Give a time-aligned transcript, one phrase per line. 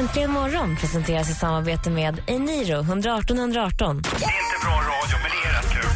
[0.00, 4.02] Äntligen morgon presenteras i samarbete med Eniro 118 118.
[4.02, 5.90] Det är inte bra radio, men det är rätt kul.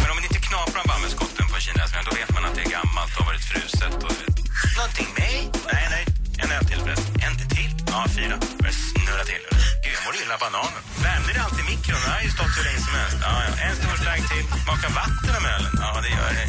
[0.00, 2.62] Men om man inte knaprar bara med skotten på kinesiska, då vet man att det
[2.66, 3.94] är gammalt och har varit fruset.
[4.06, 4.14] Och...
[4.78, 5.38] Någonting med?
[5.72, 6.04] Nej, nej.
[6.42, 7.12] En öl till förresten.
[7.26, 7.72] En till?
[7.92, 8.34] Ja, fyra.
[8.60, 9.44] Börjar snurra till.
[9.82, 10.82] Gud, jag mår illa av bananen.
[11.06, 11.98] Värmde det alltid i mikron?
[12.04, 13.18] Den har ju stått hur länge som helst.
[13.26, 13.50] Ja, ja.
[13.66, 14.44] En stor slagg till.
[14.64, 15.72] Smaka vatten om ölen?
[15.82, 16.46] Ja, det gör det.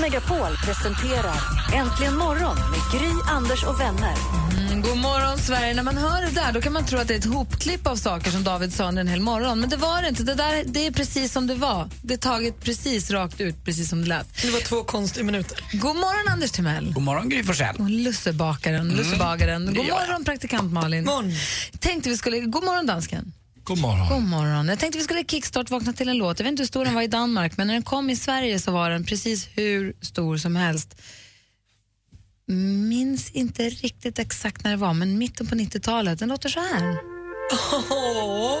[0.00, 1.36] Megapol presenterar
[1.74, 4.14] Äntligen morgon med Gry, Anders och vänner.
[4.58, 5.74] Mm, god morgon, Sverige.
[5.74, 7.96] När man hör det där då kan man tro att det är ett hopklipp av
[7.96, 9.60] saker som David sa under en hel morgon.
[9.60, 10.22] Men det var det inte.
[10.22, 11.88] Det, där, det är precis som det var.
[12.02, 14.42] Det är taget precis rakt ut, precis som det lät.
[14.42, 15.64] Det var två konstiga minuter.
[15.72, 16.92] God morgon, Anders Timell.
[16.92, 17.76] God morgon, Gry Forssell.
[17.78, 19.66] Och Lussebakaren, lussebagaren.
[19.66, 20.08] God gör jag.
[20.08, 21.04] morgon, praktikant Malin.
[21.04, 21.32] Morgon.
[21.78, 23.32] Tänkte vi skulle, god morgon, dansken.
[23.64, 24.08] God morgon.
[24.08, 24.68] God morgon.
[24.68, 26.38] Jag tänkte vi skulle kickstart-vakna till en låt.
[26.38, 28.58] Jag vet inte hur stor den var i Danmark, men när den kom i Sverige
[28.58, 31.00] så var den precis hur stor som helst.
[32.88, 36.18] Minns inte riktigt exakt när det var, men mitten på 90-talet.
[36.18, 36.98] Den låter så här.
[37.72, 38.58] Åh,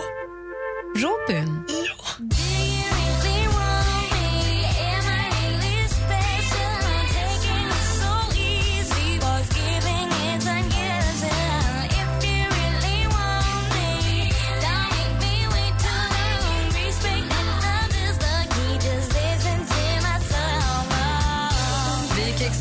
[0.96, 1.64] Robin.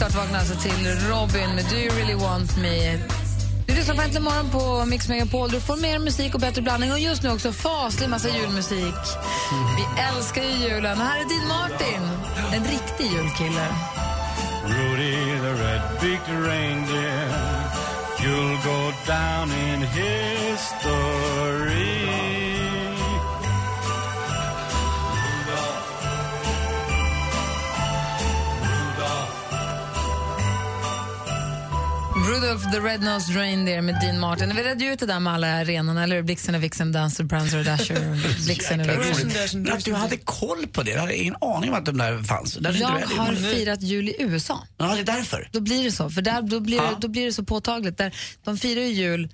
[0.10, 3.00] Att vakna alltså till Robin med Do you really want me?
[3.68, 5.50] Du lyssnar på Äntligen morgon på Mix Megapol.
[5.50, 8.96] Du får mer musik och bättre blandning och just nu också faslig massa julmusik.
[9.78, 10.98] Vi älskar ju julen.
[10.98, 12.02] Här är Dean Martin,
[12.54, 13.68] en riktig julkille.
[14.66, 17.30] Rudy the red-beaked reindeer
[18.20, 20.90] You'll go down in history
[32.30, 34.56] Rudolph the Red-Nosed Reindeer med Dean Martin.
[34.56, 36.24] Vi redde ju ut det där med alla renarna, eller hur?
[36.24, 38.00] Blixen och Vixen, Dancer, Prancer och Dasher.
[38.46, 39.72] Blixen och Vixen.
[39.72, 42.58] att du hade koll på det, jag hade ingen aning om att de där fanns.
[42.58, 44.64] Inte Jag du har firat jul i USA.
[44.78, 45.50] Ja, det är därför.
[45.52, 46.98] Då blir det så, för där, då, blir, Ja.
[47.02, 47.98] då blir det så påtagligt.
[47.98, 49.30] Där, de firar ju jul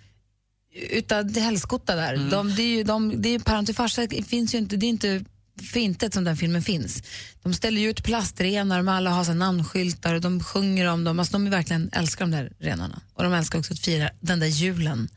[0.89, 2.13] utav det helskotta där.
[2.13, 2.29] Mm.
[2.29, 4.75] De, det är ju de, det är ju Päron till farsa, det finns ju inte,
[4.75, 5.23] det är inte
[5.71, 7.03] för intet som den filmen finns.
[7.43, 11.19] De ställer ut plastrenar, de alla har så här namnskyltar och de sjunger om dem.
[11.19, 13.01] Alltså, de är verkligen älskar de där renarna.
[13.13, 15.09] Och de älskar också att fira den där julen.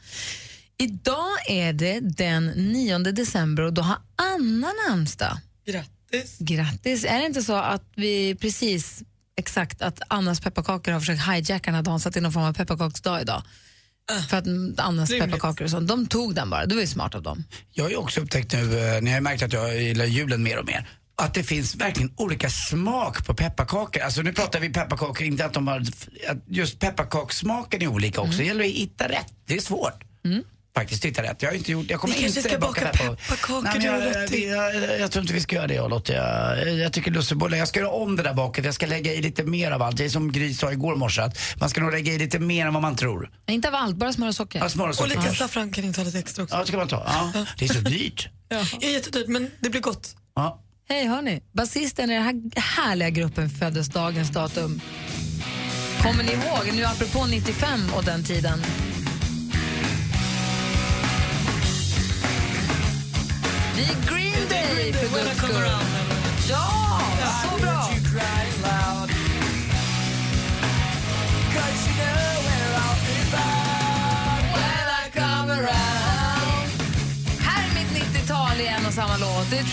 [0.79, 5.39] Idag är det den 9 december och då har Anna namnsdag.
[5.67, 6.37] grattis.
[6.39, 7.05] Grattis!
[7.05, 9.03] Är det inte så att vi precis
[9.37, 12.53] exakt att Annas pepparkakor har försökt hijacka den här dagen, satt in någon form av
[12.53, 13.43] pepparkaksdag idag?
[14.29, 15.21] För att mm, rimligt.
[15.21, 16.67] pepparkakor och sånt, de tog den bara.
[16.67, 17.45] Det var ju smart av dem.
[17.73, 20.43] Jag har ju också upptäckt nu, eh, när jag har märkt att jag gillar julen
[20.43, 24.03] mer och mer, att det finns verkligen olika smak på pepparkakor.
[24.03, 25.81] Alltså nu pratar vi pepparkakor, inte att de har,
[26.29, 28.39] att just pepparkakssmaken är olika också.
[28.39, 30.05] Det gäller att hitta rätt, det är svårt.
[30.79, 31.43] Faktiskt hitta rätt.
[31.43, 35.01] Jag har inte gjort, jag kommer inte ska baka peppar- pepparkakor, Nej, jag, jag, jag,
[35.01, 36.13] jag tror inte vi ska göra det jag Lotta.
[36.13, 38.65] Jag, jag tycker lussebullar, jag ska göra om det där baket.
[38.65, 39.97] Jag ska lägga i lite mer av allt.
[39.97, 42.67] Det är som Gry sa igår morse, att man ska nog lägga i lite mer
[42.67, 43.31] än vad man tror.
[43.47, 44.59] Men inte av allt, bara smör och socker.
[44.59, 45.39] Ja, smör och Och socker lite kanske.
[45.45, 46.57] saffran kan ni ta lite extra också.
[46.57, 47.03] Ja, det ska man ta.
[47.35, 47.45] Ja.
[47.59, 48.29] Det är så dyrt.
[48.51, 48.65] Ja.
[48.81, 50.17] Det är jättedyrt men det blir gott.
[50.37, 50.63] Ja.
[50.89, 54.81] Hej hörni, basisten i den här härliga gruppen föddes dagens datum.
[56.03, 58.63] Kommer ni ihåg, nu apropå 95 och den tiden?
[63.79, 65.71] Det är Green Day för guds skull.
[66.49, 67.01] Ja,
[67.43, 67.89] så bra!
[73.31, 73.68] When
[78.59, 79.51] 90-tal i en och samma låt.
[79.51, 79.65] Det är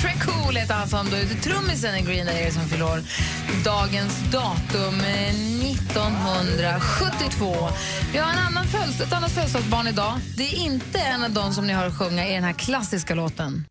[0.00, 3.02] Tre Cool heter han som då är trummisen i Green Day som fyller år.
[3.64, 5.28] Dagens datum eh,
[5.72, 7.68] 1972.
[8.12, 8.64] Vi har en annan
[9.02, 10.14] ett annat födelsedagsbarn idag.
[10.36, 13.64] Det är inte en av dem som ni har sjunga i den här klassiska låten.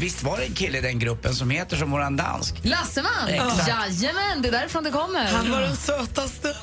[0.00, 2.54] Visst var det en kille i den gruppen som heter som våran dansk?
[2.62, 3.28] Lasseman!
[3.28, 3.68] Exakt.
[3.68, 5.24] Jajamän, det är därifrån det kommer.
[5.24, 6.56] Han var den sötaste.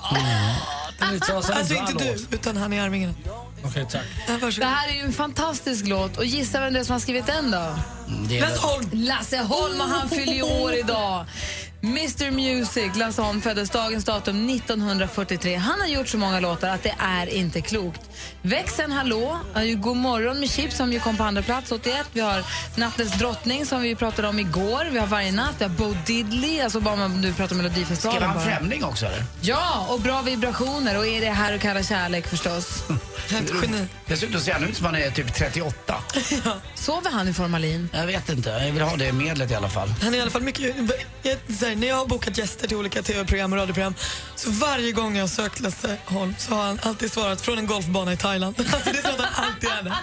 [0.99, 3.13] Alltså inte du, utan han i Arvingarna.
[3.63, 4.01] Okej, tack.
[4.57, 7.25] Det här är ju en fantastisk låt och gissa vem det är som har skrivit
[7.25, 7.75] den då?
[8.29, 8.89] Det är Lasse Holm!
[8.91, 11.25] Lasse Holm och han fyller ju år idag.
[11.83, 15.55] Mr Music, Lasse Holm föddes dagens datum 1943.
[15.55, 18.01] Han har gjort så många låtar att det är inte klokt.
[18.41, 19.39] Växeln Hallå,
[19.75, 22.05] God morgon med Chips som ju kom på andra plats 81.
[22.13, 22.43] Vi har
[22.75, 24.87] Nattens drottning som vi pratade om igår.
[24.91, 28.21] Vi har Varje natt, vi har Bo Diddley, alltså bara om du pratar om Melodifestivalen.
[28.21, 28.59] Skrev han.
[28.59, 29.23] Främling också eller?
[29.41, 32.83] Ja, och Bra vibrationer och Är det här och kalla kärlek förstås.
[33.61, 33.87] Geni.
[34.05, 35.95] Dessutom ser han ut som han är typ 38.
[36.75, 37.89] Sover han i formalin?
[37.93, 39.93] Jag vet inte, jag vill ha det medlet i alla fall.
[40.01, 40.75] Han är i alla fall mycket...
[41.23, 41.35] Jag,
[41.67, 43.93] här, när jag har bokat gäster till olika tv-program och radioprogram
[44.35, 47.67] så varje gång jag har sökt Lasse Holm så har han alltid svarat från en
[47.67, 48.55] golfbana i Thailand.
[48.73, 49.93] Alltså det är så att han alltid är där.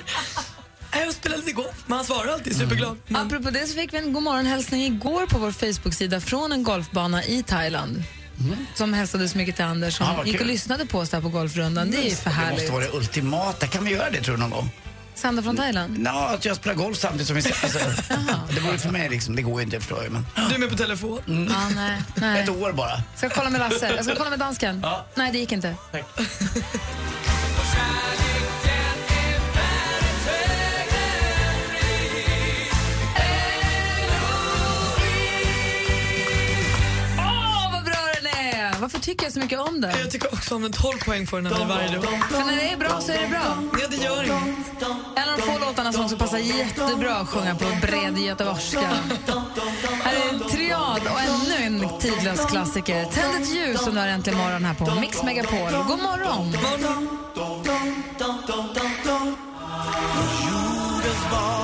[1.05, 2.97] Jag spelade golf, men han svarar alltid superglad.
[3.07, 6.63] Men, Apropå det så fick vi en god morgonhälsning igår på vår Facebook-sida från en
[6.63, 8.03] golfbana i Thailand.
[8.75, 11.29] Som hälsade så mycket till Anders som vad gick och lyssnade på oss där på
[11.29, 11.91] golfrundan.
[11.91, 12.71] Det är ju för Det måste härligt.
[12.71, 13.67] vara det ultimata.
[13.67, 14.71] Kan vi göra det tror du någon gång?
[15.15, 16.03] Sända från Thailand?
[16.07, 17.43] Ja, att jag spelar golf samtidigt som vi.
[17.63, 17.79] Alltså,
[18.55, 20.27] det vore för mig liksom, det går ju inte förstår jag men.
[20.49, 21.49] du är med på telefon.
[21.51, 22.03] Ja, nej.
[22.15, 22.43] nej.
[22.43, 23.03] Ett år bara.
[23.17, 23.93] Ska jag kolla med Lasse?
[23.97, 24.81] Jag ska kolla med dansken.
[24.83, 25.07] Ja.
[25.15, 25.77] Nej, det gick inte.
[38.85, 39.99] Varför tycker jag så mycket om den?
[39.99, 42.05] Jag tycker också om den 12 poäng får den av mig varje dag.
[42.31, 43.59] För när det är bra så är det bra.
[43.81, 44.83] Ja, det gör inget.
[45.17, 48.81] En av de få låtarna som också passar jättebra att sjunga på bred göteborgska.
[50.03, 53.05] Här är en triad och ännu en tidlös klassiker.
[53.05, 55.73] Tänd ett ljus som du har äntligen morgon här på Mix Megapol.
[55.73, 56.53] God morgon!
[61.39, 61.64] Tänd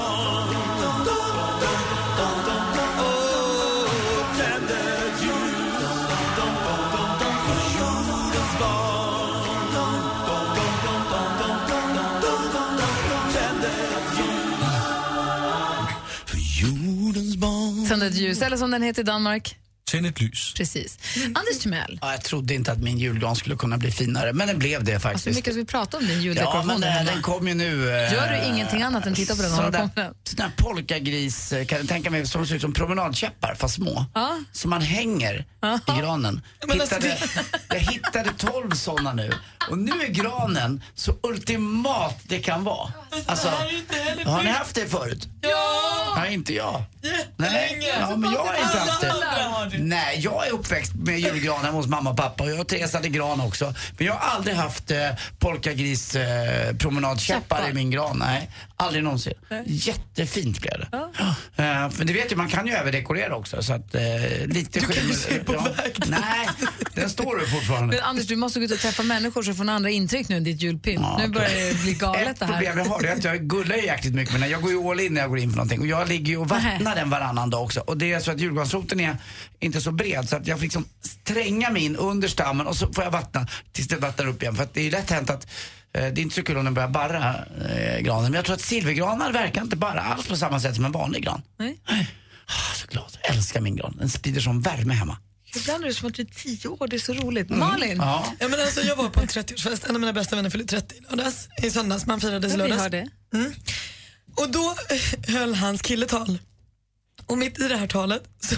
[18.10, 19.56] ett ljus, eller som den heter i Danmark.
[19.90, 20.54] Tänd ett lys.
[20.56, 20.98] Precis.
[21.24, 24.58] Anders Timell, Ja, jag trodde inte att min julgran skulle kunna bli finare, men den
[24.58, 25.36] blev det alltså, hur faktiskt.
[25.36, 26.66] mycket ska vi prata om din ja, juldekoration?
[26.66, 27.90] men där eh, den kom ju nu.
[27.90, 29.50] eh, Gör du ingenting annat än titta på den?
[29.50, 30.14] Du där, den?
[30.36, 34.04] där polkagris, eh, kan jag tänka mig, som ser ut som promenadkäppar fast små.
[34.14, 34.38] Ja.
[34.52, 35.34] Som man hänger
[35.88, 36.42] i granen.
[36.66, 37.18] Men alltså, Hittade,
[37.68, 39.30] jag hittade 12 såna nu.
[39.70, 42.92] Och nu är granen så ultimat det kan vara.
[43.26, 43.48] Alltså,
[44.26, 45.28] har ni haft det förut?
[45.40, 46.14] Ja!
[46.16, 46.82] Nej, inte jag.
[47.36, 48.00] Nej, Jättelänge.
[48.00, 49.14] ja, men jag har inte haft det.
[49.78, 52.92] Nej, jag är uppväxt med julgran hemma hos mamma och pappa och jag har Therese
[52.94, 53.74] hade gran också.
[53.98, 54.98] Men jag har aldrig haft eh,
[55.38, 58.18] polkagris eh, promenadkäppar i min gran.
[58.18, 58.50] Nej,
[58.80, 59.32] aldrig någonsin.
[59.66, 60.96] Jättefint blev det.
[61.62, 64.02] Eh, för det vet ju, man kan ju överdekorera också så att eh,
[64.46, 65.66] lite Du kan ju se på ja.
[66.06, 66.48] Nej,
[66.94, 67.96] den står du fortfarande.
[67.96, 70.36] Men Anders, du måste gå ut och träffa människor så får ni andra intryck nu
[70.36, 71.00] än ditt julpynt.
[71.00, 72.52] Ja, nu börjar det bli galet Ett det här.
[72.52, 74.90] problem jag har det är att jag gullar ju jäkligt mycket men jag går ju
[74.90, 77.10] all in när jag går in för någonting och jag ligger ju och vattnar den
[77.10, 79.16] varannan dag också och det är så att julgransroten är
[79.60, 80.84] inte så bred så att jag får liksom
[81.24, 84.54] tränga mig in under stammen och så får jag vattna tills det vattnar upp igen
[84.54, 85.50] för att det är lätt hänt att eh,
[85.92, 87.34] det är inte så kul om den börjar barra,
[87.68, 88.22] eh, granen.
[88.24, 91.22] Men jag tror att silvergranar verkar inte barra alls på samma sätt som en vanlig
[91.24, 91.42] gran.
[91.58, 91.78] Nej.
[92.46, 93.16] Ah, så glad.
[93.22, 93.96] Jag älskar min gran.
[93.98, 95.16] Den sprider sån värme hemma.
[95.56, 97.48] Ibland är det som att du är tio år, det är så roligt.
[97.50, 98.24] Malin, Ja.
[98.40, 100.94] Ja, men alltså, jag var på en 30-årsfest, en av mina bästa vänner fyllde 30
[100.94, 102.90] i lördags, i söndags, man firades i lördags.
[102.90, 103.08] det.
[104.36, 106.38] Och då eh, höll hans kille tal.
[107.26, 108.54] Och mitt i det här talet så,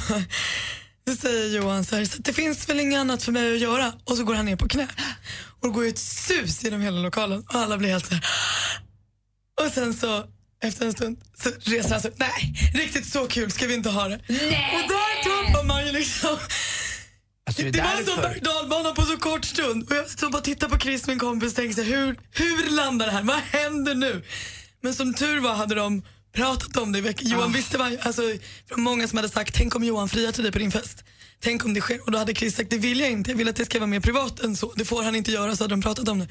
[1.08, 3.92] så säger Johan så här, så det finns väl inget annat för mig att göra.
[4.04, 4.88] Och så går han ner på knä.
[5.60, 8.26] Och det går ett sus genom hela lokalen och alla blir helt så här.
[9.60, 10.24] Och sen så
[10.62, 12.18] efter en stund så reser han sig upp.
[12.18, 14.14] Nej, riktigt så kul ska vi inte ha det.
[14.14, 16.38] Och där tappar man ju liksom
[17.46, 19.90] Alltså, det, det var en sån berg dalbana på så kort stund.
[19.90, 22.16] Och jag stod bara och tittade på Chris, min kompis, och tänkte så här, hur,
[22.30, 23.22] hur landar det här?
[23.22, 24.22] Vad händer nu?
[24.80, 26.02] Men som tur var hade de
[26.32, 27.28] pratat om det i veckan.
[27.28, 28.22] Johan visste vad, alltså,
[28.68, 31.04] från många som hade sagt, tänk om Johan friar till dig på din fest.
[31.40, 32.00] Tänk om det sker.
[32.04, 33.30] Och då hade Chris sagt, det vill jag inte.
[33.30, 34.72] Jag vill att det ska vara mer privat än så.
[34.76, 36.28] Det får han inte göra, så hade de pratat om det.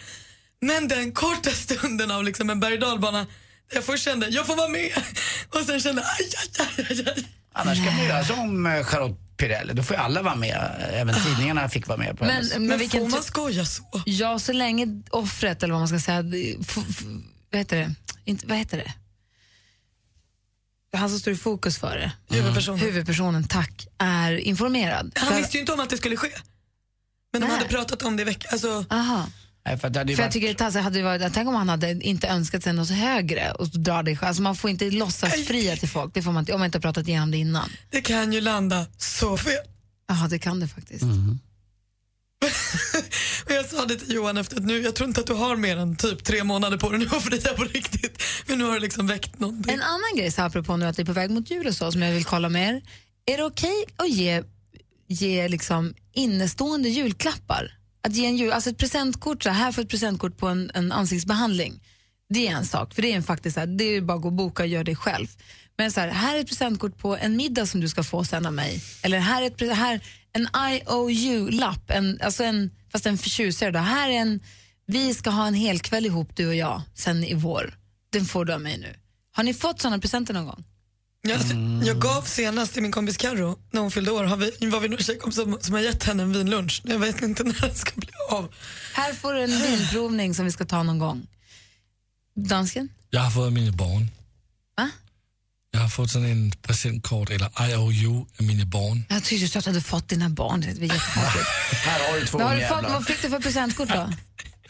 [0.62, 3.28] Men den korta stunden av liksom en berg dalbana, där
[3.76, 4.92] jag först kände, jag får vara med.
[5.50, 6.30] Och sen kände, aj,
[6.60, 7.28] aj, aj, aj.
[7.54, 9.74] Annars kan man göra som eh, Charlotte Pirelli.
[9.74, 10.88] Då får ju alla vara med.
[10.94, 12.54] Även tidningarna fick vara med på Men, hennes.
[12.54, 13.84] men, Men får man skoja så?
[14.06, 16.24] Ja, så länge offret, eller vad man ska säga,
[17.52, 17.96] vad heter det?
[18.26, 18.94] Inte, vad heter det?
[20.98, 22.36] Han som står i fokus för det.
[22.36, 22.80] Huvudpersonen.
[22.80, 25.12] Huvudpersonen, tack, är informerad.
[25.16, 26.30] Han För- visste ju inte om att det skulle ske.
[27.34, 27.58] Men de Nej.
[27.58, 28.50] hade pratat om det i veckan.
[28.52, 29.28] Alltså, Aha.
[29.66, 31.56] Nej, för det hade ju För jag varit- tycker det hade ju varit, tänk om
[31.56, 34.28] han hade inte önskat sig något högre och dra det själv.
[34.28, 36.78] Alltså man får inte låtsas fria till folk, det får man inte, om man inte
[36.78, 37.70] har pratat igenom det innan.
[37.90, 39.54] det kan ju landa så fel.
[40.08, 41.04] Jaha, det kan det faktiskt.
[43.46, 45.56] Och jag sa det till Johan efter att nu, jag tror inte att du har
[45.56, 48.24] mer än typ tre månader på dig nu för det är på riktigt.
[48.48, 49.74] Men nu har du liksom väckt någonting.
[49.74, 51.76] En annan grej, så här, apropå nu att vi är på väg mot jul och
[51.76, 52.82] så, som jag vill kolla med er.
[53.26, 54.44] Är det okej okay att ge,
[55.08, 57.78] ge liksom innestående julklappar?
[58.04, 60.72] Att ge en jul, alltså ett presentkort, så här, här får ett presentkort på en,
[60.74, 61.82] en ansiktsbehandling.
[62.34, 64.22] Det är en sak, för det är en faktiskt så här, det är bara att
[64.22, 65.28] gå och boka och göra det själv.
[65.78, 68.46] Men så här, här är ett presentkort på en middag som du ska få sen
[68.46, 68.82] av mig.
[69.02, 70.00] Eller här är ett, här,
[70.34, 73.72] en IOU-lapp, en, alltså en, fast en förtjusare.
[73.72, 73.80] Då.
[73.80, 74.40] Här är en,
[74.86, 77.74] vi ska ha en hel kväll ihop du och jag sen i vår.
[78.12, 78.96] Den får du av mig nu.
[79.32, 80.64] Har ni fått såna presenter någon gång?
[81.22, 81.40] Jag,
[81.84, 84.90] jag gav senast till min kompis Carro när hon fyllde år, har vi, var vi
[84.90, 86.82] några tjejkompisar som, som har gett henne en vinlunch.
[86.86, 88.54] Jag vet inte när den ska bli av.
[88.94, 91.28] Här får du en vinprovning som vi ska ta någon gång.
[92.48, 92.90] Dansken?
[93.10, 94.12] Jag har fått mina barn.
[94.78, 94.90] Va?
[95.72, 99.06] Jag har fått sådan en presentkort, eller IOU, av mina barn.
[99.10, 100.62] Jag tyckte just att du hade fått dina barn.
[100.62, 101.48] Det jättekonstigt.
[101.86, 104.10] Här har du två Vad har du fått, vad fick du för presentkort då?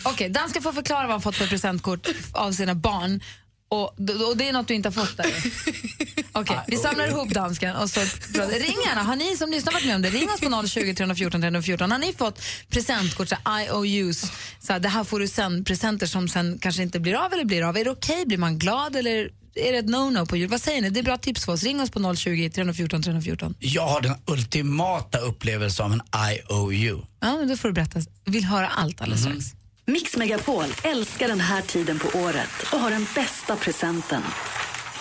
[0.03, 3.21] Okej, dansken får förklara vad han fått för presentkort av sina barn.
[3.71, 3.83] Och,
[4.29, 5.25] och det är något du inte har fått där.
[6.31, 9.03] Okej, vi samlar ihop dansken och så ring gärna.
[9.03, 10.09] Har ni som lyssnar varit med om det?
[10.09, 11.91] Ring oss på 020 314 314.
[11.91, 16.27] Har ni fått presentkort, så IOUs, så här, det här får du sen, presenter som
[16.27, 17.77] sen kanske inte blir av eller blir av.
[17.77, 18.25] Är det okej?
[18.25, 20.49] Blir man glad eller är det ett no-no på jul?
[20.49, 20.89] Vad säger ni?
[20.89, 21.63] Det är bra tips för oss.
[21.63, 23.55] Ring oss på 020 314 314.
[23.59, 26.01] Jag har den ultimata upplevelsen av en
[26.31, 27.01] IOU.
[27.19, 27.99] Ja, men då får du berätta.
[28.25, 29.60] Vi vill höra allt alldeles strax.
[29.91, 34.21] Mix Megapol älskar den här tiden på året och har den bästa presenten.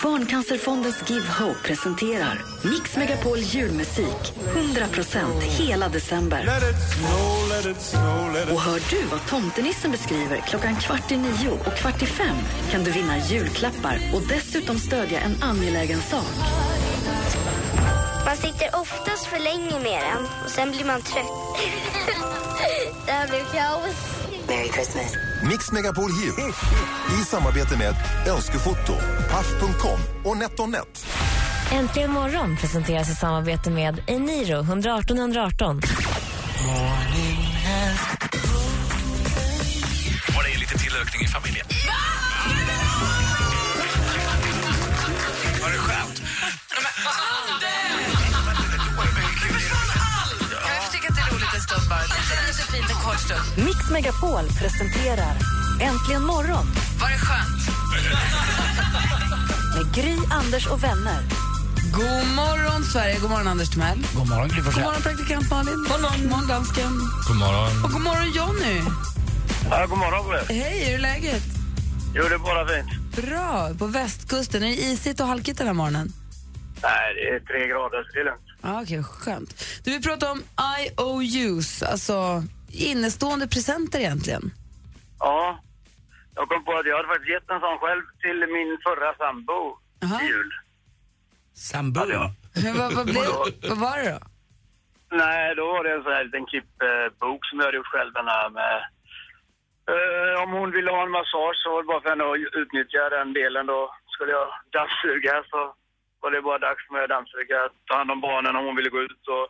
[0.03, 6.49] Barncancerfondens Give Hope presenterar Mix Megapol julmusik 100% hela december.
[8.51, 12.35] Och hör du vad tomtenissen beskriver klockan kvart i nio och kvart i fem
[12.71, 16.33] kan du vinna julklappar och dessutom stödja en angelägen sak.
[18.25, 21.25] Man sitter oftast för länge med den och sen blir man trött.
[23.05, 24.20] det här blev kaos.
[24.47, 25.13] Merry Christmas.
[25.49, 26.33] Mix Megapol Jul
[27.21, 27.95] i samarbete med
[28.27, 28.93] Önskefoto,
[29.29, 31.05] Paff.com och NetOnNet.
[31.71, 35.81] Äntligen morgon presenteras i samarbete med Eniro 118 118.
[40.35, 41.65] Var det lite tillökning i familjen?
[53.11, 53.65] Kort stund.
[53.65, 55.35] Mix Megapol presenterar
[55.81, 56.65] Äntligen morgon
[57.01, 57.61] Var det skönt?
[59.75, 61.21] med Gry, Anders och vänner.
[61.93, 63.19] God morgon, Sverige.
[63.19, 64.05] God morgon, Anders Timell.
[64.15, 65.73] God morgon, Gry God morgon, praktikant Malin.
[65.73, 66.91] God morgon, god morgon dansken.
[67.27, 67.83] God morgon.
[67.83, 68.81] Och god morgon, Johnny.
[69.69, 70.45] Ja, god morgon.
[70.49, 71.43] Hej, hur är läget?
[72.15, 73.15] Jo, det är bara fint.
[73.15, 73.73] Bra.
[73.79, 74.63] På västkusten.
[74.63, 76.13] Är det isigt och halkigt den här morgonen?
[76.83, 78.41] Nej, det är tre grader, så det är lugnt.
[78.61, 79.63] Ja, Okej, skönt.
[79.83, 80.43] Du vill prata om
[80.79, 84.51] IOUs, alltså innestående presenter egentligen.
[85.19, 85.59] Ja,
[86.35, 89.59] jag kom på att jag hade faktiskt gett en sån själv till min förra sambo
[90.21, 90.51] i jul.
[91.53, 91.99] Sambo?
[92.79, 93.23] Vad, vad, blev,
[93.69, 94.19] vad var det då?
[95.23, 98.27] Nej, då var det en sån här liten klippbok som jag hade gjort själv, den
[98.35, 98.75] här med...
[99.91, 103.09] eh, om hon ville ha en massage så var det bara för henne att utnyttja
[103.17, 103.65] den delen.
[103.73, 103.79] Då
[104.13, 104.47] skulle jag
[104.77, 105.59] dammsuga så
[106.21, 109.01] var det bara dags med att dammsuga, ta hand om barnen om hon ville gå
[109.09, 109.45] ut och...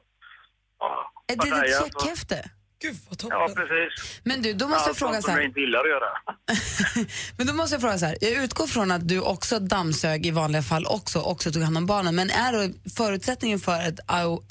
[0.79, 2.37] Ja, Ett litet checkhäfte?
[2.81, 4.21] Gud vad Ja, precis.
[4.23, 5.37] Men du, då måste jag Allt fråga så här.
[5.37, 6.09] jag inte gillar att göra.
[7.37, 8.17] Men då måste jag fråga så här.
[8.21, 11.85] Jag utgår från att du också dammsög i vanliga fall också, också tog hand om
[11.85, 12.15] barnen.
[12.15, 13.99] Men är då förutsättningen för ett,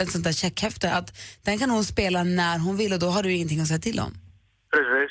[0.00, 3.22] ett sånt där checkhäfte att den kan hon spela när hon vill och då har
[3.22, 4.14] du ingenting att säga till om?
[4.72, 5.10] Precis.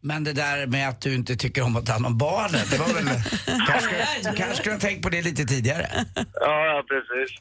[0.00, 2.78] Men det där med att du inte tycker om att ta hand om barnen, det
[2.78, 3.04] var väl...
[3.68, 6.04] kanske, du kanske skulle ha tänkt på det lite tidigare.
[6.14, 7.38] Ja, ja precis.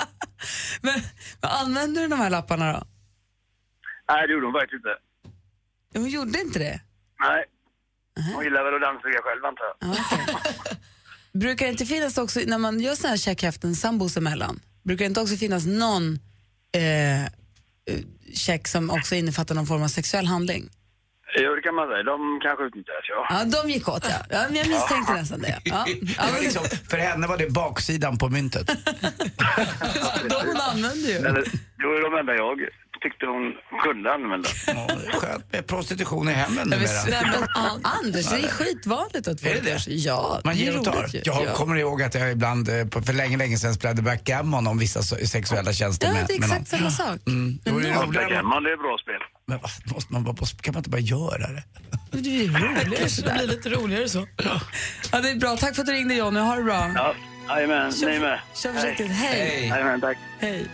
[0.80, 1.00] Men
[1.40, 2.82] vad använder du de här lapparna då?
[4.08, 4.96] Nej, det gjorde hon faktiskt inte.
[5.94, 6.80] Hon gjorde inte det?
[7.20, 7.44] Nej.
[8.34, 9.96] Hon gillar väl att dammsuga själv, antar jag.
[11.40, 15.08] Brukar det inte finnas också, när man gör såna här checkhäften sambos emellan, brukar det
[15.08, 16.18] inte också finnas någon
[16.74, 17.28] eh, eh,
[18.34, 20.70] check som också innefattar någon form av sexuell handling?
[21.36, 22.02] Jo, det kan man säga.
[22.02, 23.26] De kanske utnyttjas, ja.
[23.30, 24.16] Ja, de gick åt ja.
[24.30, 25.60] ja men jag misstänkte nästan det.
[25.64, 25.86] Ja.
[26.18, 28.66] Ja, men, liksom, för henne var det baksidan på myntet.
[30.28, 31.16] de hon använder ju.
[31.16, 31.44] Eller,
[31.78, 32.60] det var ju de enda jag
[33.02, 33.52] tyckte hon
[33.84, 34.48] kunde använda.
[34.66, 36.88] Ja, det är skönt med prostitution i hemmen numera.
[37.10, 39.86] men, Anders, det är skitvanligt att folk Är det.
[39.86, 41.06] Ja, Man ger och tar.
[41.12, 41.54] Jag Ja.
[41.54, 42.74] kommer ihåg att jag ibland eh,
[43.06, 46.68] för länge, länge sedan spelade backgammon om vissa sexuella tjänster Ja, med, det är exakt
[46.68, 47.20] samma sak.
[47.26, 47.58] Mm.
[47.64, 47.72] Ja,
[48.06, 49.20] Backgammon, det är bra spel.
[49.46, 51.62] Men vad, måste man bara, kan man inte bara göra det?
[52.10, 54.26] Det är ju roligare Kanske det blir lite roligare så.
[55.12, 55.56] Ja, det är bra.
[55.56, 56.40] Tack för att du ringde Johnny.
[56.40, 56.90] Ha det bra.
[56.94, 57.14] Ja,
[57.48, 57.92] jajamän.
[58.00, 58.40] Ni med.
[58.54, 59.10] Kör försiktigt.
[59.10, 59.66] Hej.
[59.68, 60.16] Jajamän, tack.
[60.40, 60.66] Hej.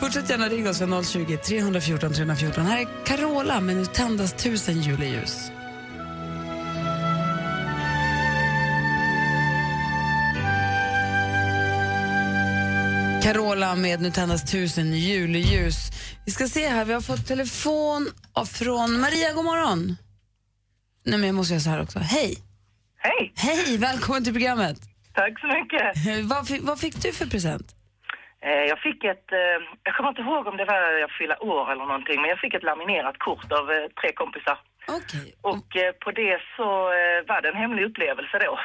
[0.00, 2.66] Fortsätt gärna ringa oss vid 020 314 314.
[2.66, 5.50] Här är Carola med Nu tändas tusen juleljus.
[13.22, 15.76] Carola med Nu tändas tusen juleljus.
[16.24, 18.10] Vi ska se här, vi har fått telefon
[18.52, 19.96] från Maria, god morgon.
[21.04, 21.98] Nej men jag måste göra så här också.
[21.98, 22.38] Hej!
[22.98, 23.32] Hej!
[23.36, 24.78] Hej, välkommen till programmet.
[25.14, 26.26] Tack så mycket.
[26.26, 27.76] vad, fick, vad fick du för present?
[28.46, 31.72] Eh, Jag fick ett, eh, jag kommer inte ihåg om det var jag fyllde år
[31.72, 34.58] eller någonting, men jag fick ett laminerat kort av eh, tre kompisar.
[34.98, 35.34] Okej.
[35.50, 35.68] Och
[36.04, 36.64] på det så
[37.30, 38.58] var det en hemlig upplevelse då.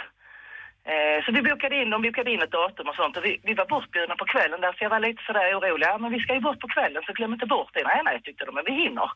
[1.26, 3.66] Så vi bokade in, de bokade in ett datum och sånt och vi, vi var
[3.66, 5.88] bortbjudna på kvällen där så jag var lite sådär orolig.
[5.88, 7.84] Ja, men vi ska ju bort på kvällen så glöm inte bort det.
[7.84, 9.10] Nej, nej, tyckte de, men vi hinner.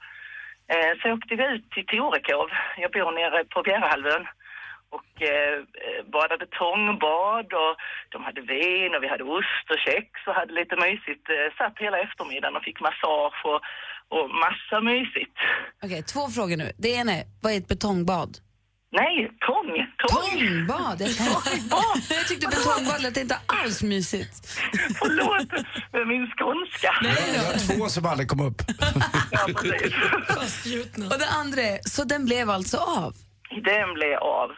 [1.01, 2.49] Så åkte vi ut till Torekov.
[2.77, 4.27] Jag bor nere på Bjärehalvön.
[4.95, 5.55] Och eh,
[6.15, 7.73] badade tångbad och
[8.13, 11.25] de hade vin och vi hade ost och kex och hade lite mysigt.
[11.35, 13.59] Eh, satt hela eftermiddagen och fick massage och,
[14.15, 15.37] och massa mysigt.
[15.85, 16.67] Okej, två frågor nu.
[16.83, 18.31] Det ena är, vad är ett betongbad?
[18.91, 19.71] Nej, tång!
[19.97, 20.39] Tång!
[20.39, 21.01] Tångbad?
[21.01, 21.09] Jag,
[22.09, 24.45] jag tyckte betongbad lät inte alls mysigt.
[24.99, 25.53] Förlåt,
[25.93, 26.95] är min skånska.
[27.35, 28.61] Jag har två som aldrig kom upp.
[31.13, 33.13] Och det andra är, så den blev alltså av?
[33.63, 34.49] Den blev av.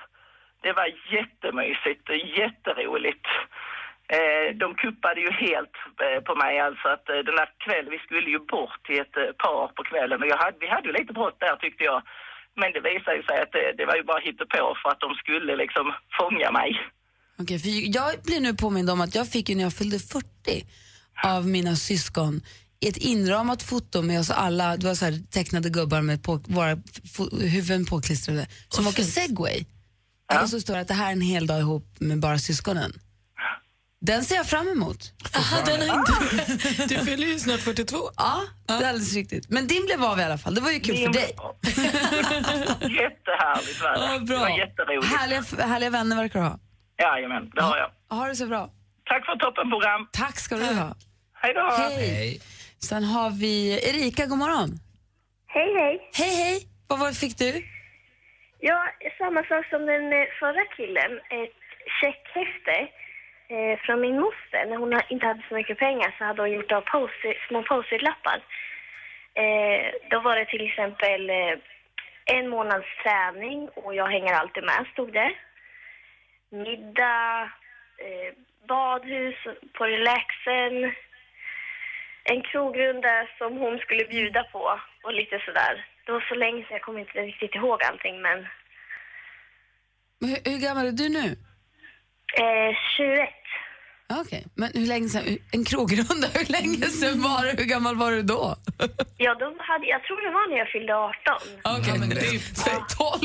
[0.68, 2.06] Det var jättemysigt
[2.42, 3.28] jätteroligt.
[4.16, 8.00] Eh, de kuppade ju helt eh, på mig alltså att eh, den där kvällen, vi
[8.06, 10.94] skulle ju bort till ett eh, par på kvällen och jag hade, vi hade ju
[11.00, 12.00] lite brått där tyckte jag.
[12.60, 14.22] Men det visade ju sig att det, det var ju bara
[14.56, 15.86] på för att de skulle liksom
[16.20, 16.70] fånga mig.
[17.42, 20.24] Okej, för jag blir nu påmind om att jag fick ju när jag fyllde 40
[21.36, 22.34] av mina syskon
[22.80, 26.78] ett inramat foto med oss alla, det var så här tecknade gubbar med på, våra
[27.42, 29.66] huvuden påklistrade, som åker segway.
[30.44, 32.92] Och så står det att det här är en hel dag ihop med bara syskonen.
[34.00, 35.14] Den ser jag fram emot.
[35.36, 36.14] Aha, den har inte...
[36.88, 37.98] Du fyller ju snart 42.
[38.18, 39.50] Ja, det är alldeles riktigt.
[39.50, 41.32] Men din blev av i alla fall, det var ju kul Din för dig.
[42.82, 44.00] Jättehärligt var det.
[44.14, 44.40] Ja, Det bra.
[44.40, 45.14] var jätteroligt.
[45.16, 46.60] Härliga, härliga vänner verkar du ha.
[47.00, 48.18] Jajamän, det har jag.
[48.18, 48.70] Ha det så bra.
[49.06, 50.08] Tack för toppenprogram.
[50.12, 50.96] Tack ska du ha.
[51.42, 51.76] Hej då.
[51.78, 52.42] Hej.
[52.80, 54.80] Sen har vi Erika, god morgon.
[55.48, 56.10] Hej, hej.
[56.14, 56.68] Hej, hej.
[56.88, 57.64] Vad var, fick du?
[58.60, 61.20] Ja, samma sak som den eh, förra killen.
[61.30, 61.54] Ett
[62.02, 62.88] checkhäfte
[63.48, 64.66] eh, från min moster.
[64.66, 68.42] När hon inte hade så mycket pengar så hade hon gjort av post- små post-it-lappar.
[69.34, 71.54] Eh, då var det till exempel eh,
[72.26, 75.34] en månads träning och jag hänger alltid med, stod det.
[76.50, 77.42] Middag,
[77.98, 78.34] eh,
[78.68, 79.36] badhus
[79.74, 80.94] på relaxen.
[82.32, 84.64] En krogrunda som hon skulle bjuda på
[85.04, 85.74] och lite sådär.
[86.06, 88.48] Det var så länge sedan jag kommer inte riktigt ihåg allting men
[90.20, 91.28] Men Hur, hur gammal är du nu?
[92.44, 93.30] eh, 21.
[94.22, 95.38] Okej, men hur länge sedan?
[95.52, 97.54] En krogrunda, hur länge sedan var det?
[97.62, 98.56] Hur gammal var du då?
[99.20, 101.14] Ja, då hade, jag tror det var när jag fyllde 18.
[101.80, 103.22] Okej, men typ säg 12.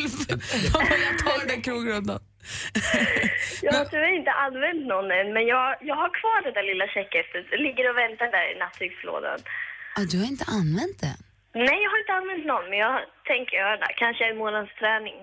[0.72, 2.20] jag tar den krogrundan.
[3.66, 6.86] Jag har tyvärr inte använt någon än, men jag, jag har kvar det där lilla
[6.96, 7.44] checkhäftet.
[7.52, 9.38] Det ligger och väntar där i nattdukslådan.
[9.96, 11.18] Ah, du har inte använt den?
[11.66, 12.94] Nej, jag har inte använt någon, men jag
[13.32, 13.92] tänker göra det.
[14.04, 15.18] Kanske en månads träning.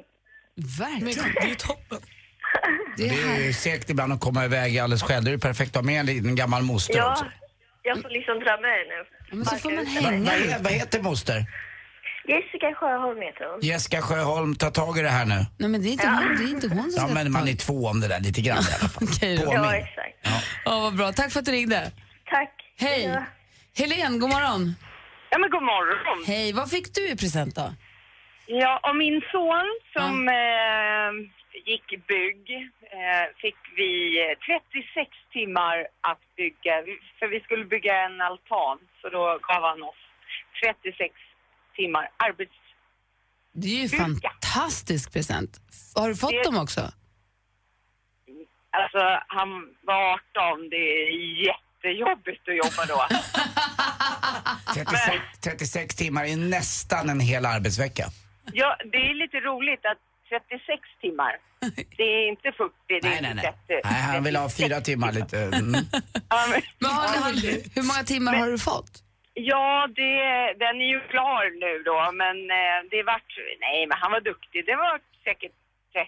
[0.83, 1.33] Verkligen.
[1.33, 2.01] Det är ju toppen.
[2.97, 5.23] Det är ju segt ibland att komma iväg alldeles själv.
[5.23, 7.25] Det är ju perfekt att ha med en liten gammal moster Ja, också.
[7.83, 9.05] jag får liksom dra med nu.
[9.35, 9.85] men så får man
[10.25, 11.45] Vad, vad, vad heter moster?
[12.33, 13.59] Jessica Sjöholm heter hon.
[13.61, 15.39] Jessica Sjöholm, ta tag i det här nu.
[15.57, 17.47] Nej, men det är inte, hon, det är inte hon som Ja, ska men man
[17.47, 19.07] är två om det där lite grann i alla fall.
[19.09, 19.45] Okej då.
[19.45, 19.63] Påminn.
[19.63, 20.15] Ja, exakt.
[20.65, 21.11] Ja, vad bra.
[21.11, 21.91] Tack för att du ringde.
[22.35, 22.53] Tack.
[22.85, 23.03] Hej.
[23.03, 23.23] Ja.
[23.79, 24.75] Helen, god morgon.
[25.31, 26.17] Ja, men god morgon.
[26.27, 27.67] Hej, vad fick du i present då?
[28.47, 30.13] Ja, och min son som
[30.43, 31.09] eh,
[31.69, 32.43] gick bygg
[32.99, 33.91] eh, fick vi
[34.23, 34.33] eh,
[34.71, 35.75] 36 timmar
[36.11, 36.75] att bygga.
[37.19, 40.01] För vi skulle bygga en altan, så då gav han oss
[40.63, 41.13] 36
[41.79, 42.51] timmar arbets...
[43.53, 45.51] Det är ju en fantastisk present.
[45.95, 46.81] Har du fått Det- dem också?
[48.81, 49.49] Alltså, han
[49.89, 50.69] var 18.
[50.69, 51.11] Det är
[51.49, 52.99] jättejobbigt att jobba då.
[54.73, 58.05] 36, 36 timmar är nästan en hel arbetsvecka.
[58.53, 59.97] Ja, det är lite roligt att
[60.29, 61.31] 36 timmar,
[61.97, 63.53] det är inte 40, det är Nej, inte nej, nej.
[63.79, 63.81] 30.
[63.93, 65.39] Nej, han vill ha fyra timmar lite.
[65.39, 65.73] Mm.
[66.29, 66.91] Ja, men, Men
[67.75, 69.03] hur många timmar har du fått?
[69.51, 70.13] Ja, det,
[70.63, 73.31] den är ju klar nu då, men eh, det vart...
[73.65, 74.65] Nej, men han var duktig.
[74.65, 74.93] Det var
[75.27, 75.55] säkert
[75.93, 76.07] 30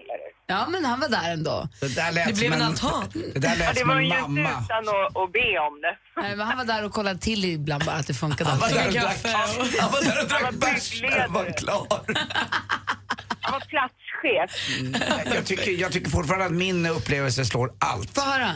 [0.00, 0.18] eller...
[0.46, 1.68] Ja, men han var där ändå.
[1.80, 3.04] Det där lät Det blev en en, altan.
[3.34, 4.50] det där Ja, det var en ju inte mamma.
[4.64, 5.94] utan att, att be om det.
[6.22, 8.50] Nej, men han var där och kollade till ibland bara att det funkade.
[8.50, 9.26] Han var där och drack-
[9.80, 11.86] han var där och drack bärs när han var klar.
[13.40, 14.50] Han var platschef.
[15.34, 18.14] Jag tycker, jag tycker fortfarande att min upplevelse slår allt.
[18.14, 18.50] Få höra.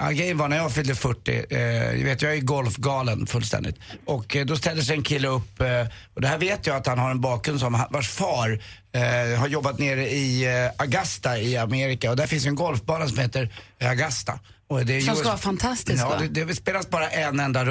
[0.00, 3.76] Ja, grejen var när jag fyllde 40, eh, jag vet, jag är ju golfgalen fullständigt.
[4.04, 6.86] Och eh, då ställde sig en kille upp, eh, och det här vet jag att
[6.86, 8.62] han har en bakgrund som, vars far
[8.94, 13.18] eh, har jobbat nere i eh, Augusta i Amerika och där finns en golfbana som
[13.18, 14.38] heter eh, Augusta.
[14.68, 17.64] Och det Som ska vara fantastisk, Ja, det, det spelas bara en enda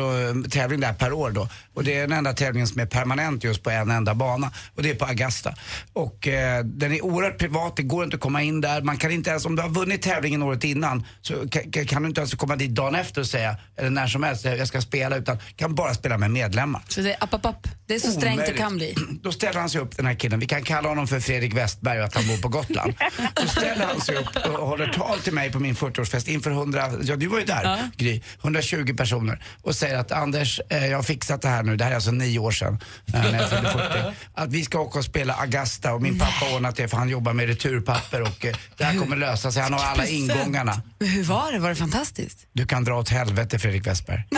[0.50, 1.50] tävling där per år då.
[1.74, 4.52] Och det är den enda tävlingen som är permanent just på en enda bana.
[4.76, 5.56] Och det är på Augusta.
[5.94, 8.82] Och eh, den är oerhört privat, det går inte att komma in där.
[8.82, 12.02] Man kan inte ens, om du har vunnit tävlingen året innan så ka- ka- kan
[12.02, 14.82] du inte ens komma dit dagen efter och säga, eller när som helst, jag ska
[14.82, 15.16] spela.
[15.18, 16.82] Utan kan bara spela med medlemmar.
[16.88, 17.68] Så det är app, app, app.
[17.86, 18.96] Det är så strängt det kan bli.
[19.24, 22.00] Då ställer han sig upp den här killen, vi kan kalla honom för Fredrik Westberg
[22.00, 22.94] och att han bor på Gotland.
[23.36, 26.92] Då ställer han sig upp och håller tal till mig på min 40-årsfest inför 100,
[27.04, 31.04] ja du var ju där Gry, 120 personer och säger att Anders, eh, jag har
[31.04, 32.80] fixat det här nu, det här är alltså nio år sedan
[33.14, 34.16] eh, när jag fyllde 40.
[34.34, 37.10] Att vi ska åka och spela Augusta och min pappa har ordnat det för han
[37.10, 40.82] jobbar med returpapper och eh, det här kommer lösa sig, han har alla ingångarna.
[41.00, 41.60] Men hur var det?
[41.60, 42.48] Var det fantastiskt?
[42.54, 44.24] Du kan dra åt helvete Fredrik Westberg.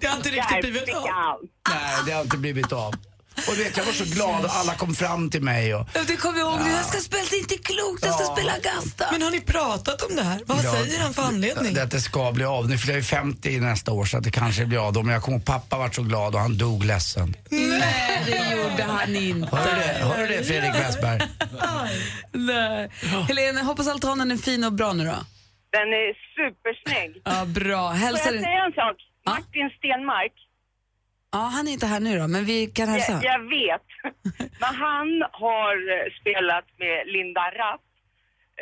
[0.00, 1.40] Det har inte riktigt blivit av.
[1.68, 2.94] Nej, det har inte blivit av.
[3.48, 6.16] Och du vet, jag var så glad och alla kom fram till mig och Det
[6.16, 6.68] kommer jag ihåg.
[6.68, 8.04] Jag ska spela, det är inte klokt.
[8.04, 8.36] Jag ska Ja.
[8.36, 9.06] spela Augusta.
[9.12, 10.40] Men har ni pratat om det här?
[10.46, 11.74] Vad Ja, säger han för anledning?
[11.74, 12.68] Det, att det ska bli av.
[12.68, 15.02] Nu fyller jag ju 50 nästa år så att det kanske blir av då.
[15.02, 17.36] Men jag kommer ihåg pappa vart så glad och han dog ledsen.
[17.50, 19.56] Nej, det gjorde han inte.
[19.56, 21.20] Hör du det, Hör du det Fredrik Westberg?
[22.32, 22.90] Nej.
[23.28, 25.18] Helene, hoppas altanen är fin och bra nu då.
[25.72, 27.22] Den är supersnygg.
[27.24, 27.90] Ja, bra.
[27.90, 28.42] Får Hälsa jag din...
[28.42, 28.96] säga en sak?
[29.26, 30.32] Martin Stenmark.
[31.32, 33.12] Ja, han är inte här nu då, men vi kan hälsa.
[33.12, 33.86] Jag, jag vet.
[34.62, 37.84] Men han har eh, spelat med Linda Rapp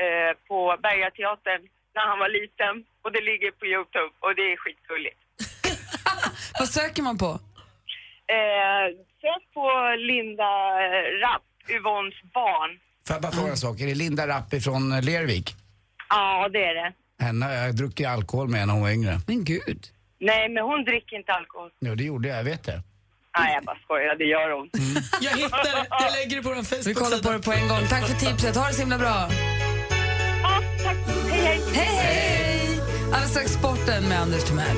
[0.04, 1.62] eh, på Bergateatern
[1.94, 2.74] när han var liten.
[3.02, 5.20] Och det ligger på Youtube och det är skitgulligt.
[6.58, 7.30] Vad söker man på?
[8.36, 8.86] Eh,
[9.22, 9.66] sök på
[10.10, 10.52] Linda
[11.24, 12.70] Rapp, Yvonnes barn.
[13.06, 13.80] Får jag bara fråga en sak?
[13.80, 15.54] Är det Linda Rappi från eh, Lervik?
[16.08, 16.92] Ja, det är det.
[17.24, 19.18] Henne jag druckit alkohol med när hon var yngre.
[19.26, 19.82] Men gud.
[20.20, 21.70] Nej, men hon dricker inte alkohol.
[21.80, 22.38] Jo, det gjorde jag.
[22.38, 22.82] Jag vet det.
[23.38, 24.14] Nej, jag bara skojar.
[24.16, 24.70] Det gör hon.
[25.20, 25.86] Jag hittar det.
[25.90, 27.86] Jag lägger det på vår Vi kollar på det på en gång.
[27.88, 28.56] Tack för tipset.
[28.56, 29.28] Ha det så himla bra.
[30.42, 30.96] Ja, tack.
[31.30, 31.60] Hej, hej.
[31.74, 32.80] Hej, hej!
[33.12, 34.76] Alldeles strax sporten med Anders Timell.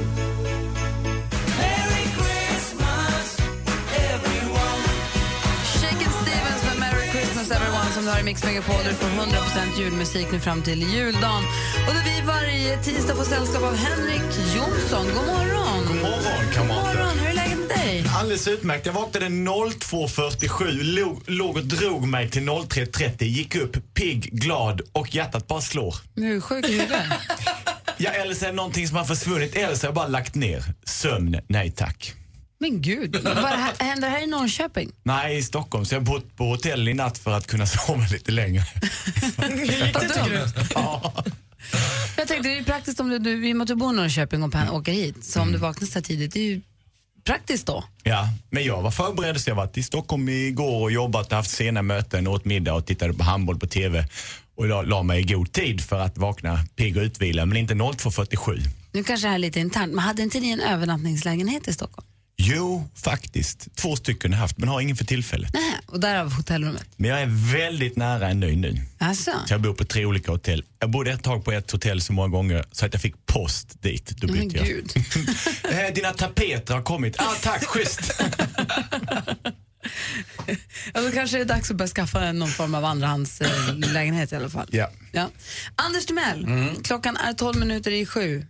[7.50, 8.76] Everyone som du har i Mix Megapol.
[8.84, 11.44] Du får 100% julmusik nu fram till juldagen.
[11.88, 15.06] Och då vi varje tisdag får sällskap av Henrik Jonsson.
[15.06, 15.86] God morgon!
[15.86, 16.94] God morgon, God kamrater.
[16.94, 18.04] morgon, hur är läget med dig?
[18.16, 18.86] Alldeles utmärkt.
[18.86, 25.14] Jag vaknade 02.47, låg, låg och drog mig till 03.30, gick upp pigg, glad och
[25.14, 25.94] hjärtat bara slår.
[26.16, 27.02] Hur sjuk i huvudet?
[28.02, 30.34] Ja, eller så är det någonting som har försvunnit, eller så har jag bara lagt
[30.34, 30.64] ner.
[30.84, 32.14] Sömn, nej tack.
[32.62, 34.92] Men gud, vad här, händer det här i Norrköping?
[35.02, 35.84] Nej, i Stockholm.
[35.84, 38.62] Så jag har bott på hotell i natt för att kunna sova lite längre.
[39.36, 40.52] Vad dumt.
[42.16, 43.92] Jag tänkte det är ju praktiskt om du, du, i och med att du bor
[43.92, 46.44] i Norrköping och pen- åker hit, så om du vaknar så här tidigt, det är
[46.44, 46.60] ju
[47.24, 47.84] praktiskt då.
[48.02, 51.82] Ja, men jag var förberedd så jag varit i Stockholm igår och jobbat, haft sena
[51.82, 54.04] möten, åt middag och tittade på handboll på TV.
[54.56, 57.74] Och la, la mig i god tid för att vakna pigg och utvilad, men inte
[57.74, 58.60] 02.47.
[58.92, 62.06] Nu kanske det här är lite internt, men hade inte ni en övernattningslägenhet i Stockholm?
[62.42, 63.76] Jo, faktiskt.
[63.76, 65.50] Två stycken har jag haft, men har ingen för tillfället.
[65.54, 66.84] Nej, och därav hotellrummet.
[66.96, 68.76] Men jag är väldigt nära en ny nu.
[68.98, 69.30] Alltså.
[69.46, 70.64] Så jag bor på tre olika hotell.
[70.78, 73.82] Jag bodde ett tag på ett hotell så många gånger så att jag fick post
[73.82, 74.06] dit.
[74.16, 74.66] Då Men bytte jag.
[74.66, 74.92] gud.
[75.70, 77.16] Eh, Dina tapeter har kommit.
[77.20, 78.22] Ah, tack, schysst.
[80.94, 84.36] Ja, då kanske det är dags att börja skaffa en- någon form av andrahandslägenhet i
[84.36, 84.68] alla fall.
[84.72, 84.90] Ja.
[85.12, 85.28] Ja.
[85.76, 86.82] Anders Timell, Mm.
[86.82, 88.46] klockan är 12 minuter i sju.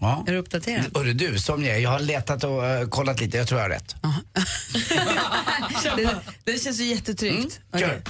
[0.00, 0.24] Ja.
[0.26, 0.84] Är du uppdaterad?
[0.96, 3.64] Hörru du, som jag är, jag har letat och eh, kollat lite, jag tror jag
[3.64, 3.96] har rätt.
[5.96, 6.10] det,
[6.44, 7.60] det känns ju jättetryggt.
[7.72, 7.88] Okej.
[7.88, 8.02] Kör.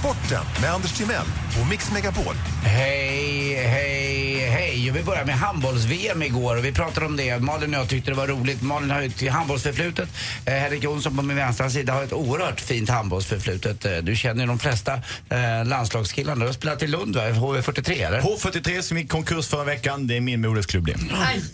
[0.00, 1.26] Sporten med Anders Timell
[1.60, 2.34] och Mix Megapol.
[2.64, 4.15] Hej, hej,
[4.56, 4.90] hej.
[4.90, 7.38] Vi börjar med handbolls-VM igår och vi pratade om det.
[7.38, 8.62] Malin och jag tyckte det var roligt.
[8.62, 10.08] Malin har ju ett handbollsförflutet.
[10.46, 13.84] Eh, Henrik Jonsson på min vänstra sida har ett oerhört fint handbollsförflutet.
[13.84, 14.94] Eh, Du känner ju de flesta
[15.30, 16.40] eh, landslagskillarna.
[16.40, 17.22] Du har spelat i Lund, va?
[17.22, 18.20] HV43 eller?
[18.20, 20.96] H43 som gick konkurs förra veckan, det är min modersklubb det.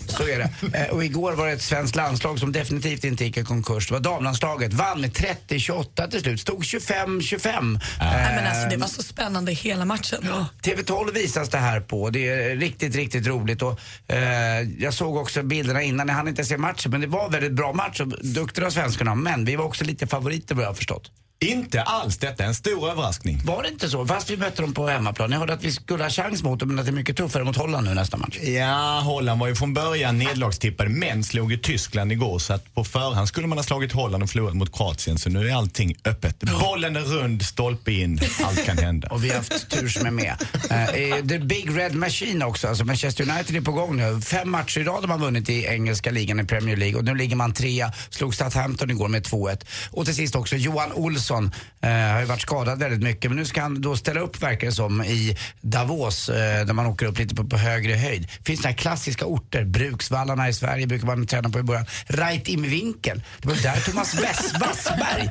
[0.07, 0.79] Så är det.
[0.79, 3.89] Eh, Och igår var det ett svenskt landslag som definitivt inte gick i konkurs.
[3.89, 4.73] Det var damlandslaget.
[4.73, 6.41] Vann med 30-28 till slut.
[6.41, 7.81] Stod 25-25.
[8.01, 10.29] Nej, men alltså, det var så spännande hela matchen.
[10.63, 12.11] TV12 visas det här på.
[12.11, 13.63] Det är riktigt, riktigt roligt.
[13.63, 16.09] Och, eh, jag såg också bilderna innan.
[16.09, 19.15] Jag hann inte se matchen, men det var en väldigt bra match och duktiga svenskarna.
[19.15, 21.11] Men vi var också lite favoriter vad jag har förstått.
[21.43, 22.19] Inte alls.
[22.19, 23.41] Detta är en stor överraskning.
[23.45, 24.07] Var det inte så?
[24.07, 25.33] Fast vi mötte dem på hemmaplan.
[25.33, 27.45] Jag hörde att vi skulle ha chans mot dem, men att det är mycket tuffare
[27.45, 28.39] mot Holland nu nästa match.
[28.43, 32.85] Ja, Holland var ju från början nedlagstippade men slog ju Tyskland igår så att på
[32.85, 36.41] förhand skulle man ha slagit Holland och förlorat mot Kroatien så nu är allting öppet.
[36.61, 39.09] Bollen är rund, stolpe in, allt kan hända.
[39.09, 40.35] Och vi har haft tur som är med.
[40.55, 44.21] Uh, the Big Red Machine också, alltså Manchester United är på gång nu.
[44.21, 47.15] Fem matcher i rad har man vunnit i engelska ligan i Premier League och nu
[47.15, 49.65] ligger man trea, slog Southampton igår med 2-1.
[49.91, 53.45] Och till sist också Johan Olsson, uh, har ju varit skadad väldigt mycket men nu
[53.45, 57.19] ska han då ställa upp verkar det som i Davos uh, där man åker upp
[57.19, 58.29] lite på, på högre höjd.
[58.45, 61.87] finns några klassiska orter, Bruksvallarna i Sverige brukar man träna på i början.
[62.07, 64.15] Right in vinkeln, det var där Thomas
[64.61, 65.31] Wassberg,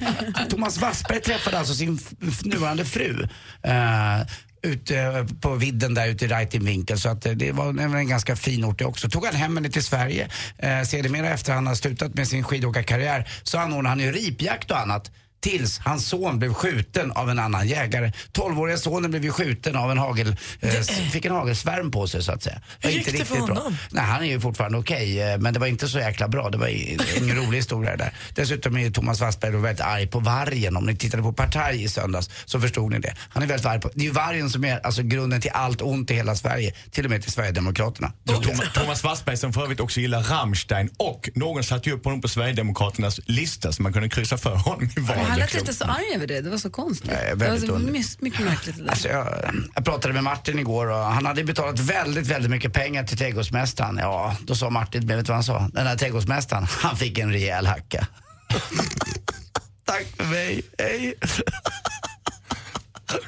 [0.49, 1.99] Thomas Wassberg träffade alltså sin
[2.43, 3.27] nuvarande fru.
[3.67, 4.23] Uh,
[4.61, 6.99] ute på vidden där ute i Reitingvinkel.
[6.99, 9.09] Så att eh, det var en, en ganska fin ort det också.
[9.09, 10.29] Tog han hem henne till Sverige.
[10.57, 14.79] Eh, sedermera efter han har slutat med sin skidåkarkarriär så anordnade han ju ripjakt och
[14.79, 15.11] annat.
[15.41, 18.11] Tills hans son blev skjuten av en annan jägare.
[18.33, 20.71] 12-åriga sonen blev ju skjuten av en hagel, eh,
[21.11, 22.61] fick en hagelsvärm på sig så att säga.
[22.79, 23.55] Hur gick inte det för riktigt bra.
[23.55, 23.77] honom?
[23.89, 26.49] Nej, han är ju fortfarande okej, eh, men det var inte så jäkla bra.
[26.49, 28.13] Det var ingen rolig historia där.
[28.35, 30.77] Dessutom är ju Thomas Wassberg väldigt arg på vargen.
[30.77, 33.15] Om ni tittade på Partaj i söndags så förstod ni det.
[33.29, 35.81] Han är väldigt arg på, det är ju vargen som är alltså grunden till allt
[35.81, 36.73] ont i hela Sverige.
[36.91, 38.11] Till och med till Sverigedemokraterna.
[38.25, 42.21] Thomas, Thomas Wassberg som för övrigt också gillar Rammstein och någon satte ju upp honom
[42.21, 45.30] på Sverigedemokraternas lista så man kunde kryssa för honom i valet.
[45.31, 47.11] Han lät inte så arg över det, det var så konstigt.
[47.11, 48.89] Nej, det väldigt var så mycket märkligt det där.
[48.89, 49.27] Alltså jag,
[49.75, 53.97] jag pratade med Martin igår och han hade betalat väldigt, väldigt mycket pengar till trädgårdsmästaren.
[53.97, 55.69] Ja, då sa Martin, vet du vad han sa?
[55.73, 58.07] Den här trädgårdsmästaren, han fick en rejäl hacka.
[59.85, 61.13] Tack för mig, hej.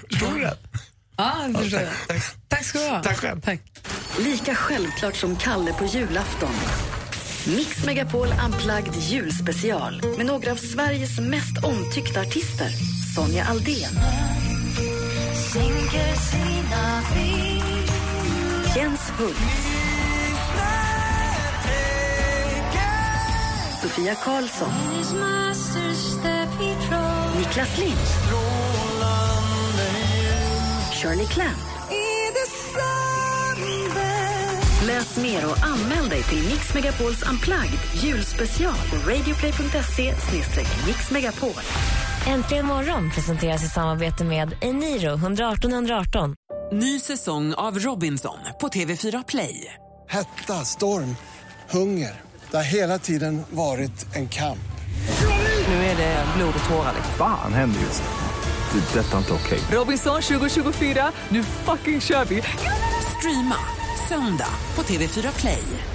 [0.09, 0.57] Förstod du det?
[1.17, 2.23] Ja, det förstår jag.
[2.47, 2.63] Tack.
[2.65, 3.03] ska du ha.
[3.03, 3.41] Tack själv.
[3.41, 3.61] Tack.
[4.19, 6.53] Lika självklart som Kalle på julafton.
[7.47, 12.69] Mix Megapol Unplugged julspecial med några av Sveriges mest omtyckta artister.
[13.15, 13.99] Sonja Aldén.
[18.75, 19.35] Jens Hult.
[23.81, 24.71] Sofia Karlsson.
[27.37, 27.97] Niklas Lind.
[30.93, 31.73] Shirley Clamp.
[34.87, 40.13] Läs mer och anmäl dig till Mix Megapols Unplugged julspecial på radioplay.se
[40.87, 41.63] mixmegapol.
[42.27, 46.35] Äntligen morgon presenteras i samarbete med Eniro 118 118.
[46.71, 49.73] Ny säsong av Robinson på TV4 Play.
[50.09, 51.15] Hetta, storm,
[51.69, 52.21] hunger.
[52.51, 54.59] Det har hela tiden varit en kamp.
[55.67, 56.93] Nu är det blod och tårar.
[56.95, 57.15] liksom.
[57.17, 58.79] Fan händer just nu.
[58.79, 58.99] Det.
[58.99, 59.59] är Detta är inte okej.
[59.71, 62.43] Robinson 2024, nu fucking kör vi!
[63.17, 63.55] Streama
[64.07, 65.92] söndag på TV4 Play.